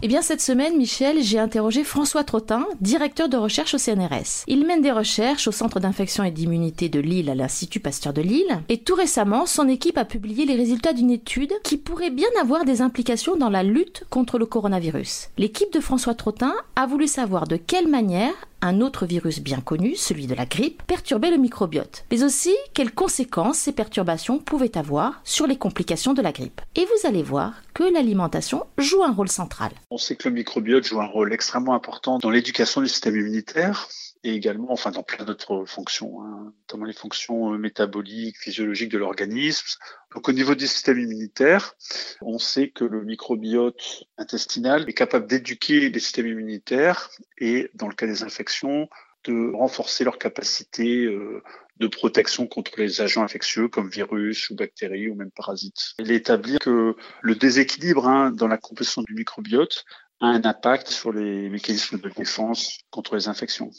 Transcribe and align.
Eh 0.00 0.06
bien, 0.06 0.22
cette 0.22 0.40
semaine, 0.40 0.76
Michel, 0.76 1.22
j'ai 1.22 1.40
interrogé 1.40 1.82
François 1.82 2.22
Trottin, 2.22 2.64
directeur 2.80 3.28
de 3.28 3.36
recherche 3.36 3.74
au 3.74 3.78
CNRS. 3.78 4.44
Il 4.46 4.64
mène 4.64 4.80
des 4.80 4.92
recherches 4.92 5.48
au 5.48 5.52
Centre 5.52 5.80
d'infection 5.80 6.22
et 6.22 6.30
d'immunité 6.30 6.88
de 6.88 7.00
Lille 7.00 7.28
à 7.28 7.34
l'Institut 7.34 7.80
Pasteur 7.80 8.12
de 8.12 8.22
Lille. 8.22 8.60
Et 8.68 8.78
tout 8.78 8.94
récemment, 8.94 9.44
son 9.44 9.66
équipe 9.66 9.98
a 9.98 10.04
publié 10.04 10.46
les 10.46 10.54
résultats 10.54 10.92
d'une 10.92 11.10
étude 11.10 11.52
qui 11.64 11.78
pourrait 11.78 12.10
bien 12.10 12.28
avoir 12.40 12.64
des 12.64 12.80
implications 12.80 13.36
dans 13.36 13.50
la 13.50 13.64
lutte 13.64 14.04
contre 14.08 14.38
le 14.38 14.46
coronavirus. 14.46 15.30
L'équipe 15.36 15.72
de 15.72 15.80
François 15.80 16.14
Trottin 16.14 16.54
a 16.76 16.86
voulu 16.86 17.08
savoir 17.08 17.48
de 17.48 17.56
quelle 17.56 17.88
manière 17.88 18.34
un 18.62 18.80
autre 18.80 19.06
virus 19.06 19.40
bien 19.40 19.60
connu, 19.60 19.94
celui 19.96 20.26
de 20.26 20.34
la 20.34 20.46
grippe, 20.46 20.82
perturbait 20.86 21.30
le 21.30 21.36
microbiote, 21.36 22.04
mais 22.10 22.22
aussi 22.22 22.54
quelles 22.74 22.92
conséquences 22.92 23.58
ces 23.58 23.72
perturbations 23.72 24.38
pouvaient 24.38 24.76
avoir 24.76 25.20
sur 25.24 25.46
les 25.46 25.56
complications 25.56 26.14
de 26.14 26.22
la 26.22 26.32
grippe. 26.32 26.60
Et 26.74 26.84
vous 26.84 27.08
allez 27.08 27.22
voir 27.22 27.54
que 27.74 27.84
l'alimentation 27.84 28.64
joue 28.76 29.04
un 29.04 29.12
rôle 29.12 29.28
central. 29.28 29.70
On 29.90 29.98
sait 29.98 30.16
que 30.16 30.28
le 30.28 30.34
microbiote 30.34 30.84
joue 30.84 31.00
un 31.00 31.06
rôle 31.06 31.32
extrêmement 31.32 31.74
important 31.74 32.18
dans 32.18 32.30
l'éducation 32.30 32.80
du 32.80 32.88
système 32.88 33.16
immunitaire 33.16 33.88
et 34.24 34.34
également, 34.34 34.72
enfin, 34.72 34.90
dans 34.90 35.02
plein 35.02 35.24
d'autres 35.24 35.64
fonctions, 35.64 36.22
hein, 36.22 36.52
notamment 36.60 36.84
les 36.84 36.92
fonctions 36.92 37.52
euh, 37.52 37.58
métaboliques, 37.58 38.38
physiologiques 38.38 38.90
de 38.90 38.98
l'organisme. 38.98 39.66
Donc, 40.14 40.28
au 40.28 40.32
niveau 40.32 40.54
du 40.54 40.66
système 40.66 40.98
immunitaire, 40.98 41.74
on 42.20 42.38
sait 42.38 42.70
que 42.70 42.84
le 42.84 43.04
microbiote 43.04 44.04
intestinal 44.16 44.88
est 44.88 44.94
capable 44.94 45.26
d'éduquer 45.26 45.90
les 45.90 46.00
systèmes 46.00 46.26
immunitaires 46.26 47.10
et, 47.38 47.70
dans 47.74 47.88
le 47.88 47.94
cas 47.94 48.06
des 48.06 48.22
infections, 48.22 48.88
de 49.24 49.52
renforcer 49.54 50.04
leur 50.04 50.18
capacité 50.18 51.04
euh, 51.04 51.42
de 51.78 51.86
protection 51.86 52.46
contre 52.46 52.72
les 52.78 53.00
agents 53.00 53.22
infectieux 53.22 53.68
comme 53.68 53.88
virus 53.88 54.50
ou 54.50 54.56
bactéries 54.56 55.08
ou 55.08 55.14
même 55.14 55.30
parasites. 55.30 55.94
Il 55.98 56.10
est 56.10 56.16
établi 56.16 56.58
que 56.58 56.96
le 57.22 57.34
déséquilibre 57.34 58.08
hein, 58.08 58.30
dans 58.30 58.48
la 58.48 58.58
composition 58.58 59.02
du 59.02 59.14
microbiote 59.14 59.84
un 60.20 60.42
impact 60.44 60.88
sur 60.88 61.12
les 61.12 61.48
mécanismes 61.48 61.98
de 62.00 62.08
défense 62.08 62.78
contre 62.90 63.14
les 63.14 63.28
infections. 63.28 63.70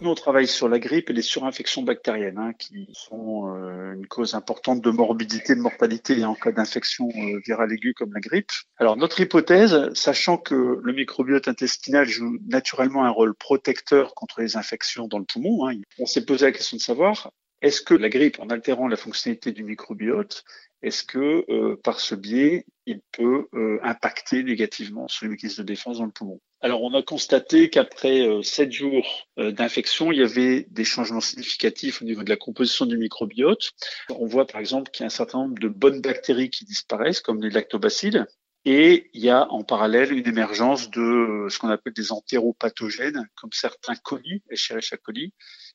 Nous, 0.00 0.10
on 0.12 0.14
travaille 0.14 0.46
sur 0.46 0.68
la 0.68 0.78
grippe 0.78 1.10
et 1.10 1.12
les 1.12 1.22
surinfections 1.22 1.82
bactériennes, 1.82 2.38
hein, 2.38 2.52
qui 2.58 2.88
sont 2.92 3.48
euh, 3.48 3.94
une 3.94 4.06
cause 4.06 4.34
importante 4.34 4.80
de 4.80 4.90
morbidité, 4.90 5.54
de 5.54 5.60
mortalité 5.60 6.24
en 6.24 6.34
cas 6.34 6.52
d'infection 6.52 7.08
euh, 7.08 7.40
virale 7.44 7.72
aiguë 7.72 7.92
comme 7.94 8.12
la 8.14 8.20
grippe. 8.20 8.52
Alors, 8.78 8.96
notre 8.96 9.20
hypothèse, 9.20 9.92
sachant 9.94 10.36
que 10.38 10.80
le 10.80 10.92
microbiote 10.92 11.48
intestinal 11.48 12.06
joue 12.06 12.38
naturellement 12.46 13.04
un 13.04 13.10
rôle 13.10 13.34
protecteur 13.34 14.14
contre 14.14 14.40
les 14.40 14.56
infections 14.56 15.08
dans 15.08 15.18
le 15.18 15.24
poumon, 15.24 15.66
hein, 15.66 15.74
on 15.98 16.06
s'est 16.06 16.24
posé 16.24 16.46
la 16.46 16.52
question 16.52 16.76
de 16.76 16.82
savoir 16.82 17.32
est-ce 17.62 17.80
que 17.80 17.94
la 17.94 18.08
grippe, 18.08 18.38
en 18.40 18.48
altérant 18.48 18.88
la 18.88 18.96
fonctionnalité 18.96 19.52
du 19.52 19.64
microbiote, 19.64 20.44
est-ce 20.82 21.04
que 21.04 21.44
euh, 21.48 21.76
par 21.82 22.00
ce 22.00 22.14
biais, 22.14 22.66
il 22.84 23.00
peut 23.12 23.48
euh, 23.54 23.78
impacter 23.82 24.42
négativement 24.42 25.08
sur 25.08 25.24
les 25.24 25.30
mécanismes 25.30 25.62
de 25.62 25.66
défense 25.66 25.98
dans 25.98 26.04
le 26.04 26.10
poumon? 26.10 26.40
Alors, 26.60 26.82
on 26.82 26.94
a 26.94 27.02
constaté 27.02 27.70
qu'après 27.70 28.20
euh, 28.20 28.42
sept 28.42 28.72
jours 28.72 29.28
d'infection, 29.36 30.12
il 30.12 30.18
y 30.18 30.22
avait 30.22 30.66
des 30.70 30.84
changements 30.84 31.20
significatifs 31.20 32.02
au 32.02 32.04
niveau 32.04 32.22
de 32.22 32.30
la 32.30 32.36
composition 32.36 32.86
du 32.86 32.98
microbiote. 32.98 33.72
On 34.10 34.26
voit 34.26 34.46
par 34.46 34.60
exemple 34.60 34.90
qu'il 34.90 35.02
y 35.02 35.04
a 35.04 35.06
un 35.06 35.10
certain 35.10 35.38
nombre 35.38 35.58
de 35.58 35.68
bonnes 35.68 36.00
bactéries 36.00 36.50
qui 36.50 36.64
disparaissent, 36.64 37.20
comme 37.20 37.42
les 37.42 37.50
lactobacilles, 37.50 38.26
et 38.64 39.10
il 39.14 39.22
y 39.22 39.30
a 39.30 39.50
en 39.52 39.62
parallèle 39.62 40.12
une 40.12 40.26
émergence 40.26 40.90
de 40.90 41.46
ce 41.48 41.58
qu'on 41.58 41.68
appelle 41.68 41.92
des 41.92 42.10
entéropathogènes, 42.10 43.28
comme 43.36 43.52
certains 43.52 43.94
colis, 43.94 44.42
Escherichia 44.50 44.96
coli, 44.96 45.32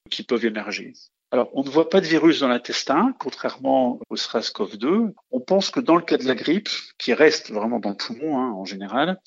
qui 0.09 0.24
peuvent 0.24 0.46
émerger. 0.46 0.94
Alors, 1.34 1.50
on 1.53 1.64
ne 1.64 1.69
voit 1.69 1.90
pas 1.90 2.02
de 2.02 2.06
virus 2.06 2.42
dans 2.42 2.50
l'intestin, 2.50 3.16
contrairement 3.18 4.00
au 4.09 4.16
SRAS-CoV-2. 4.16 5.14
On 5.31 5.40
pense 5.40 5.69
que 5.69 5.80
dans 5.80 5.96
le 5.96 6.02
cas 6.02 6.18
de 6.18 6.28
la 6.28 6.36
grippe, 6.36 6.68
qui 6.97 7.14
reste 7.14 7.52
vraiment 7.52 7.80
dans 7.80 7.92
le 7.92 7.96
poumon 7.96 8.38
hein, 8.38 8.52
en 8.52 8.66
général, 8.66 9.18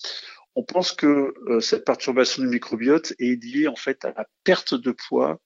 on 0.57 0.63
pense 0.63 0.93
que 0.93 1.35
euh, 1.49 1.61
cette 1.61 1.85
perturbation 1.85 2.43
du 2.43 2.49
microbiote 2.49 3.13
est 3.19 3.43
liée 3.43 3.69
en 3.69 3.77
fait 3.77 4.05
à 4.05 4.13
la 4.17 4.27
perte 4.45 4.75
de 4.75 4.93
poids 4.93 5.41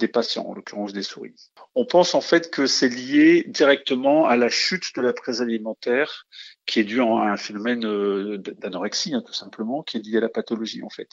des 0.00 0.08
patients, 0.08 0.46
en 0.46 0.54
l'occurrence 0.54 0.92
des 0.92 1.02
souris. 1.02 1.50
On 1.74 1.84
pense 1.84 2.14
en 2.14 2.20
fait 2.20 2.50
que 2.50 2.66
c'est 2.66 2.88
lié 2.88 3.44
directement 3.46 4.26
à 4.26 4.36
la 4.36 4.48
chute 4.48 4.94
de 4.96 5.02
la 5.02 5.12
prise 5.12 5.42
alimentaire 5.42 6.26
qui 6.66 6.80
est 6.80 6.84
due 6.84 7.02
à 7.02 7.04
un 7.04 7.36
phénomène 7.36 7.84
euh, 7.84 8.38
d'anorexie, 8.38 9.14
hein, 9.14 9.22
tout 9.26 9.34
simplement, 9.34 9.82
qui 9.82 9.98
est 9.98 10.00
lié 10.00 10.16
à 10.16 10.20
la 10.20 10.30
pathologie 10.30 10.82
en 10.82 10.90
fait. 10.90 11.08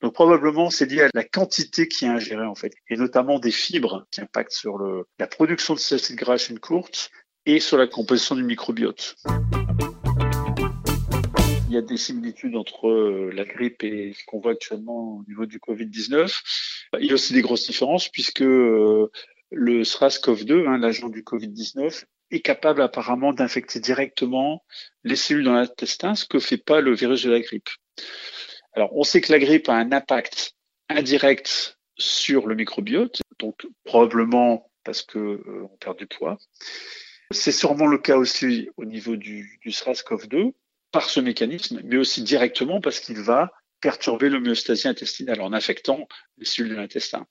Donc 0.00 0.14
probablement 0.14 0.70
c'est 0.70 0.86
lié 0.86 1.02
à 1.02 1.08
la 1.12 1.24
quantité 1.24 1.88
qui 1.88 2.06
est 2.06 2.08
ingérée 2.08 2.46
en 2.46 2.54
fait, 2.54 2.72
et 2.88 2.96
notamment 2.96 3.38
des 3.38 3.50
fibres 3.50 4.06
qui 4.10 4.20
impactent 4.20 4.52
sur 4.52 4.78
la 5.18 5.26
production 5.26 5.74
de 5.74 5.78
ces 5.78 5.96
acides 5.96 6.16
gras 6.16 6.34
à 6.34 6.38
chaîne 6.38 6.58
courte 6.58 7.10
et 7.44 7.60
sur 7.60 7.76
la 7.76 7.86
composition 7.86 8.34
du 8.34 8.44
microbiote 8.44 9.16
a 11.78 11.82
des 11.82 11.96
similitudes 11.96 12.56
entre 12.56 12.88
euh, 12.88 13.30
la 13.32 13.44
grippe 13.44 13.82
et 13.84 14.12
ce 14.12 14.24
qu'on 14.26 14.40
voit 14.40 14.52
actuellement 14.52 15.18
au 15.18 15.24
niveau 15.26 15.46
du 15.46 15.58
Covid-19. 15.58 16.40
Il 17.00 17.06
y 17.06 17.10
a 17.10 17.14
aussi 17.14 17.32
des 17.32 17.42
grosses 17.42 17.66
différences 17.66 18.08
puisque 18.08 18.42
euh, 18.42 19.10
le 19.50 19.82
SRAS-CoV-2, 19.82 20.68
hein, 20.68 20.78
l'agent 20.78 21.08
du 21.08 21.22
Covid-19, 21.22 22.04
est 22.30 22.40
capable 22.40 22.82
apparemment 22.82 23.32
d'infecter 23.32 23.80
directement 23.80 24.64
les 25.04 25.16
cellules 25.16 25.44
dans 25.44 25.54
l'intestin, 25.54 26.14
ce 26.14 26.26
que 26.26 26.38
fait 26.38 26.58
pas 26.58 26.80
le 26.80 26.94
virus 26.94 27.22
de 27.24 27.30
la 27.30 27.40
grippe. 27.40 27.70
Alors, 28.74 28.94
on 28.94 29.02
sait 29.02 29.20
que 29.20 29.32
la 29.32 29.38
grippe 29.38 29.68
a 29.68 29.74
un 29.74 29.92
impact 29.92 30.54
indirect 30.90 31.78
sur 31.96 32.46
le 32.46 32.54
microbiote, 32.54 33.22
donc 33.38 33.66
probablement 33.84 34.70
parce 34.84 35.02
que 35.02 35.18
euh, 35.18 35.68
on 35.72 35.76
perd 35.78 35.98
du 35.98 36.06
poids. 36.06 36.38
C'est 37.30 37.52
sûrement 37.52 37.86
le 37.86 37.98
cas 37.98 38.16
aussi 38.16 38.70
au 38.76 38.84
niveau 38.84 39.16
du, 39.16 39.58
du 39.62 39.70
SRAS-CoV-2 39.70 40.52
par 40.90 41.08
ce 41.08 41.20
mécanisme, 41.20 41.80
mais 41.84 41.96
aussi 41.96 42.22
directement 42.22 42.80
parce 42.80 43.00
qu'il 43.00 43.20
va 43.20 43.52
perturber 43.80 44.28
l'homéostasie 44.28 44.88
intestinale 44.88 45.40
en 45.40 45.52
affectant 45.52 46.08
les 46.38 46.44
cellules 46.44 46.70
de 46.70 46.76
l'intestin. 46.76 47.26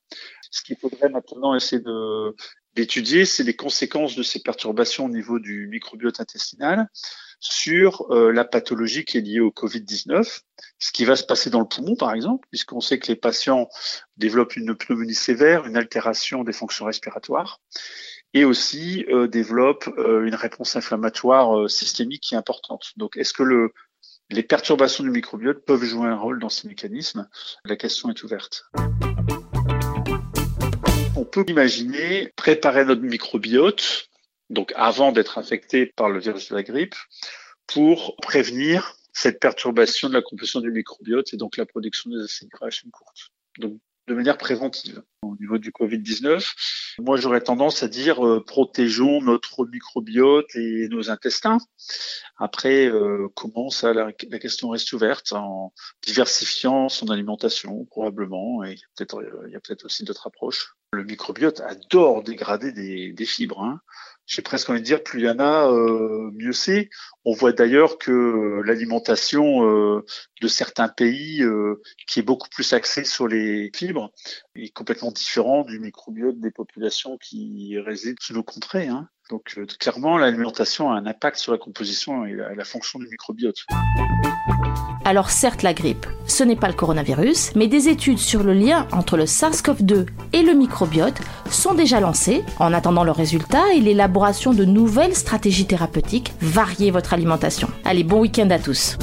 Ce 0.51 0.61
qu'il 0.61 0.77
faudrait 0.77 1.09
maintenant 1.09 1.55
essayer 1.55 1.81
de, 1.81 2.35
d'étudier, 2.73 3.25
c'est 3.25 3.43
les 3.43 3.55
conséquences 3.55 4.15
de 4.15 4.23
ces 4.23 4.41
perturbations 4.41 5.05
au 5.05 5.09
niveau 5.09 5.39
du 5.39 5.67
microbiote 5.67 6.19
intestinal 6.19 6.87
sur 7.39 8.09
euh, 8.11 8.31
la 8.31 8.45
pathologie 8.45 9.05
qui 9.05 9.17
est 9.17 9.21
liée 9.21 9.39
au 9.39 9.51
Covid-19, 9.51 10.41
ce 10.79 10.91
qui 10.91 11.05
va 11.05 11.15
se 11.15 11.23
passer 11.23 11.49
dans 11.49 11.59
le 11.59 11.67
poumon, 11.67 11.95
par 11.95 12.13
exemple, 12.13 12.47
puisqu'on 12.49 12.81
sait 12.81 12.97
que 12.97 13.07
les 13.07 13.15
patients 13.15 13.67
développent 14.15 14.55
une 14.55 14.75
pneumonie 14.75 15.13
sévère, 15.13 15.65
une 15.65 15.77
altération 15.77 16.43
des 16.43 16.53
fonctions 16.53 16.85
respiratoires, 16.85 17.59
et 18.33 18.45
aussi 18.45 19.05
euh, 19.09 19.27
développe 19.27 19.87
euh, 19.97 20.25
une 20.25 20.35
réponse 20.35 20.75
inflammatoire 20.75 21.57
euh, 21.57 21.67
systémique 21.67 22.23
qui 22.23 22.35
est 22.35 22.37
importante. 22.37 22.91
Donc, 22.97 23.17
est-ce 23.17 23.33
que 23.33 23.43
le, 23.43 23.73
les 24.29 24.43
perturbations 24.43 25.03
du 25.03 25.09
microbiote 25.09 25.65
peuvent 25.65 25.83
jouer 25.83 26.07
un 26.07 26.17
rôle 26.17 26.39
dans 26.39 26.49
ces 26.49 26.67
mécanismes? 26.67 27.27
La 27.65 27.75
question 27.75 28.09
est 28.09 28.23
ouverte. 28.23 28.65
On 31.15 31.25
peut 31.25 31.45
imaginer 31.47 32.31
préparer 32.35 32.85
notre 32.85 33.01
microbiote, 33.01 34.09
donc 34.49 34.71
avant 34.75 35.11
d'être 35.11 35.37
infecté 35.37 35.87
par 35.87 36.09
le 36.09 36.19
virus 36.19 36.49
de 36.49 36.55
la 36.55 36.63
grippe, 36.63 36.95
pour 37.65 38.15
prévenir 38.17 38.93
cette 39.13 39.39
perturbation 39.39 40.09
de 40.09 40.13
la 40.13 40.21
composition 40.21 40.61
du 40.61 40.71
microbiote 40.71 41.33
et 41.33 41.37
donc 41.37 41.57
la 41.57 41.65
production 41.65 42.11
des 42.11 42.23
acides 42.23 42.49
gras 42.49 42.67
à 42.67 42.69
chaîne 42.69 42.91
courte. 42.91 43.31
Donc, 43.57 43.79
de 44.07 44.13
manière 44.13 44.37
préventive. 44.37 45.03
Au 45.21 45.35
niveau 45.39 45.57
du 45.57 45.71
Covid-19, 45.71 46.53
moi 46.99 47.17
j'aurais 47.17 47.41
tendance 47.41 47.83
à 47.83 47.87
dire 47.87 48.25
euh, 48.25 48.43
protégeons 48.43 49.21
notre 49.21 49.65
microbiote 49.65 50.55
et 50.55 50.87
nos 50.89 51.09
intestins. 51.09 51.57
Après, 52.37 52.87
euh, 52.87 53.27
comment 53.35 53.69
ça, 53.69 53.93
la, 53.93 54.13
question 54.13 54.69
reste 54.69 54.93
ouverte 54.93 55.33
en 55.33 55.73
diversifiant 56.05 56.87
son 56.87 57.09
alimentation 57.09 57.85
probablement, 57.85 58.63
et 58.63 58.75
peut-être 58.95 59.21
il 59.47 59.51
y 59.51 59.55
a 59.55 59.59
peut-être 59.59 59.85
aussi 59.85 60.03
d'autres 60.03 60.27
approches. 60.27 60.75
Le 60.93 61.03
microbiote 61.03 61.59
adore 61.59 62.23
dégrader 62.23 62.71
des, 62.71 63.11
des 63.11 63.25
fibres. 63.25 63.61
Hein 63.61 63.81
j'ai 64.27 64.41
presque 64.41 64.69
envie 64.69 64.81
de 64.81 64.85
dire, 64.85 65.03
plus 65.03 65.21
il 65.21 65.25
y 65.25 65.29
en 65.29 65.39
a, 65.39 65.71
euh, 65.71 66.29
mieux 66.33 66.51
c'est. 66.51 66.89
On 67.23 67.33
voit 67.33 67.53
d'ailleurs 67.53 67.97
que 67.97 68.11
euh, 68.11 68.61
l'alimentation 68.65 69.65
euh, 69.65 70.05
de 70.41 70.47
certains 70.49 70.89
pays, 70.89 71.43
qui 72.07 72.19
est 72.19 72.23
beaucoup 72.23 72.49
plus 72.49 72.73
axée 72.73 73.05
sur 73.05 73.27
les 73.27 73.71
fibres, 73.73 74.11
est 74.55 74.69
complètement 74.69 75.11
différent 75.11 75.63
du 75.63 75.79
microbiote 75.79 76.39
des 76.39 76.51
populations 76.51 77.17
qui 77.17 77.79
résident 77.79 78.17
sous 78.19 78.33
nos 78.33 78.43
contrées. 78.43 78.87
Hein. 78.87 79.09
Donc 79.29 79.55
euh, 79.57 79.65
clairement, 79.79 80.17
l'alimentation 80.17 80.91
a 80.91 80.95
un 80.95 81.05
impact 81.05 81.37
sur 81.37 81.51
la 81.51 81.57
composition 81.57 82.25
et 82.25 82.33
la, 82.33 82.63
fonction 82.63 82.99
du 82.99 83.07
microbiote. 83.07 83.65
Alors 85.05 85.29
certes, 85.29 85.63
la 85.63 85.73
grippe, 85.73 86.05
ce 86.25 86.43
n'est 86.43 86.55
pas 86.55 86.67
le 86.67 86.73
coronavirus, 86.73 87.55
mais 87.55 87.67
des 87.67 87.89
études 87.89 88.19
sur 88.19 88.43
le 88.43 88.53
lien 88.53 88.87
entre 88.91 89.17
le 89.17 89.25
SARS-CoV-2 89.25 90.05
et 90.33 90.43
le 90.43 90.53
microbiote 90.53 91.19
sont 91.49 91.73
déjà 91.73 91.99
lancées. 91.99 92.43
En 92.59 92.73
attendant 92.73 93.03
le 93.03 93.11
résultat 93.11 93.73
et 93.73 93.79
l'élaboration 93.79 94.53
de 94.53 94.65
nouvelles 94.65 95.15
stratégies 95.15 95.67
thérapeutiques, 95.67 96.33
variez 96.41 96.91
votre 96.91 97.13
alimentation. 97.13 97.69
Allez, 97.85 98.03
bon 98.03 98.19
week-end 98.21 98.49
à 98.49 98.59
tous. 98.59 98.97